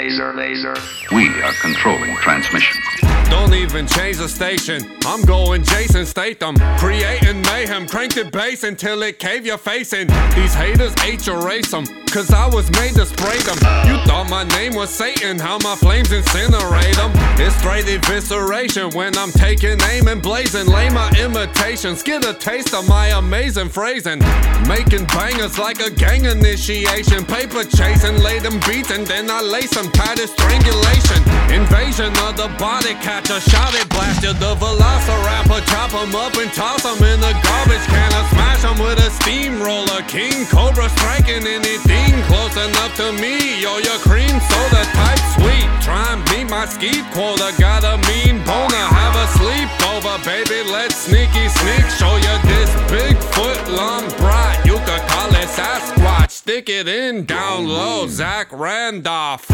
[0.00, 0.74] laser, laser.
[1.12, 3.09] We are controlling transmission.
[3.30, 4.82] Don't even change the station.
[5.06, 6.56] I'm going Jason Statham.
[6.78, 7.86] Creating mayhem.
[7.86, 10.08] Crank the bass until it cave your face in.
[10.34, 11.84] These haters ate your race them.
[12.10, 13.54] Cause I was made to spray them.
[13.86, 15.38] You thought my name was Satan.
[15.38, 17.12] How my flames incinerate them.
[17.38, 20.66] It's straight evisceration when I'm taking aim and blazing.
[20.66, 22.02] Lay my imitations.
[22.02, 24.18] Get a taste of my amazing phrasing.
[24.66, 27.24] Making bangers like a gang initiation.
[27.24, 28.18] Paper chasing.
[28.18, 31.22] Lay them beats and then I lay some tighter strangulation.
[31.54, 33.40] Invasion of the body catcher.
[33.50, 34.32] Shout it, blast you.
[34.34, 35.60] The Veloci-rapper.
[35.66, 38.12] Chop 'em up and toss 'em in the garbage can.
[38.12, 40.02] I smash 'em with a steamroller.
[40.08, 43.60] King Cobra striking anything close enough to me.
[43.60, 45.68] Yo, your cream soda type sweet.
[45.82, 47.52] Try and beat my skeet quota.
[47.58, 48.86] Got a mean boner.
[49.00, 50.62] Have a sleepover, baby.
[50.70, 51.84] Let's Sneaky Sneak.
[51.98, 54.64] Show you this big foot long brat.
[54.64, 56.30] You could call it Sasquatch.
[56.30, 59.46] Stick it in down low, Zach Randolph.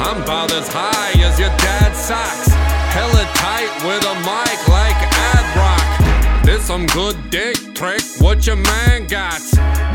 [0.00, 2.53] I'm about as high as your dad's socks.
[3.82, 4.96] With a mic like
[5.32, 6.44] Adrock.
[6.44, 9.40] This some good dick trick, what your man got?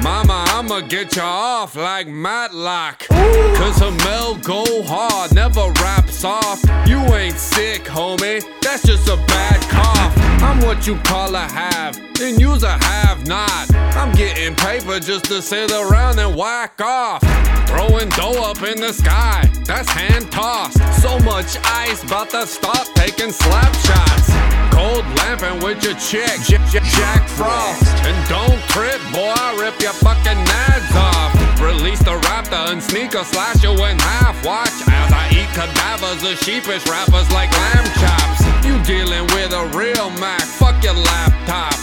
[0.03, 3.07] Mama, I'ma get you off like Matlock.
[3.07, 6.65] Cause her Mel go hard, never rap soft.
[6.87, 10.13] You ain't sick, homie, that's just a bad cough.
[10.41, 13.73] I'm what you call a have, and you's a have not.
[13.95, 17.21] I'm getting paper just to sit around and whack off.
[17.67, 20.81] Throwing dough up in the sky, that's hand tossed.
[20.99, 24.33] So much ice, about to stop taking slap shots.
[24.73, 27.85] Cold lamping with your chick, J- J- Jack Frost.
[28.01, 31.61] And don't trip, boy, I rip your fucking nads off.
[31.61, 34.43] Release the raptor and sneaker slash you in half.
[34.43, 38.41] Watch as I eat cadavers of sheepish rappers like lamb chops.
[38.65, 41.77] You dealing with a real Mac, fuck your laptop.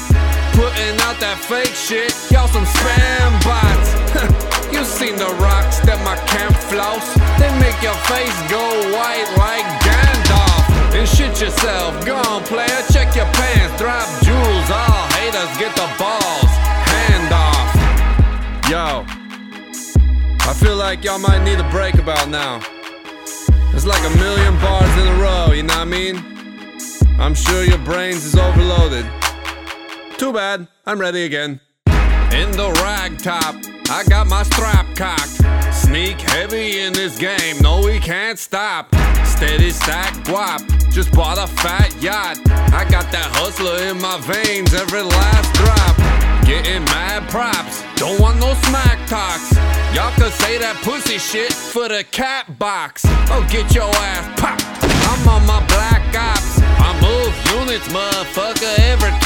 [0.58, 3.94] Putting out that fake shit, y'all some spam bots.
[4.72, 5.55] you seen the rocks
[7.76, 10.94] make your face go white like Gandalf.
[10.94, 14.70] And shit yourself, gone player, check your pants, drop jewels.
[14.70, 16.52] All haters get the balls,
[16.90, 18.70] hand off.
[18.70, 19.04] Yo,
[20.48, 22.60] I feel like y'all might need a break about now.
[23.74, 26.24] It's like a million bars in a row, you know what I mean?
[27.18, 29.06] I'm sure your brains is overloaded.
[30.16, 31.60] Too bad, I'm ready again.
[32.32, 33.54] In the rag top,
[33.90, 35.45] I got my strap cocked.
[35.96, 38.94] Sneak heavy in this game, no, we can't stop.
[39.24, 40.60] Steady stack guap,
[40.92, 42.36] just bought a fat yacht.
[42.70, 45.96] I got that hustler in my veins, every last drop.
[46.44, 49.56] Getting mad props, don't want no smack talks.
[49.96, 53.00] Y'all could say that pussy shit for the cat box.
[53.32, 54.84] Oh, get your ass popped.
[54.84, 56.60] I'm on my black ops.
[56.60, 59.25] I move units, motherfucker, every.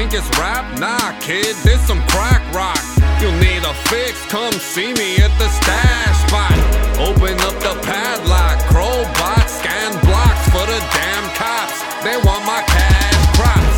[0.00, 0.64] think it's rap?
[0.80, 2.80] Nah, kid, this some crack rock.
[3.20, 4.16] You need a fix?
[4.32, 6.56] Come see me at the stash spot.
[6.96, 11.84] Open up the padlock, crowbot, scan blocks for the damn cops.
[12.00, 13.76] They want my cash props,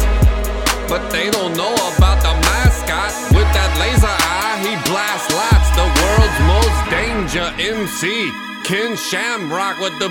[0.86, 3.10] but they don't know about the mascot.
[3.34, 5.68] With that laser eye, he blasts lots.
[5.74, 8.30] The world's most danger MC.
[8.62, 10.06] Ken Shamrock with the.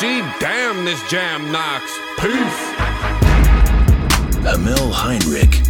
[0.00, 1.94] Gee, damn, this jam knocks.
[2.18, 2.73] Peace.
[4.46, 5.62] Emil Heinrich,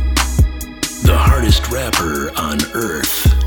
[1.04, 3.43] the hardest rapper on earth.